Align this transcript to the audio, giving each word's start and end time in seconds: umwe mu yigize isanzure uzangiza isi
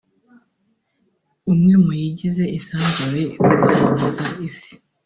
umwe 1.51 1.73
mu 1.83 1.91
yigize 1.99 2.43
isanzure 2.57 3.23
uzangiza 3.45 4.27
isi 4.47 4.73